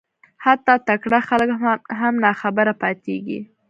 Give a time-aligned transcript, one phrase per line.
[0.45, 1.49] حتی تکړه خلک
[1.99, 3.39] هم ناخبره پاتېږي